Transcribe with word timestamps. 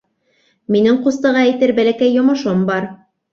Минең 0.75 0.97
ҡустыға 1.07 1.43
әйтер 1.49 1.75
бәләкәй 1.81 2.17
йомошом 2.17 2.65
бар... 2.73 2.89